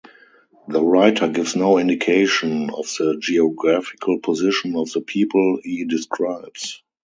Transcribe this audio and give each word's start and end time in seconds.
The 0.67 0.81
writer 0.81 1.27
gives 1.27 1.55
no 1.55 1.77
indication 1.77 2.71
of 2.71 2.85
the 2.97 3.17
geographical 3.21 4.17
position 4.17 4.75
of 4.75 4.91
the 4.91 5.01
people 5.01 5.59
he 5.63 5.85
describes. 5.85 6.81